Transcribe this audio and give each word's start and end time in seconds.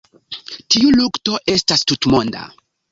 Tiu 0.75 0.89
lukto 1.01 1.39
estas 1.59 1.89
tutmonda. 1.93 2.47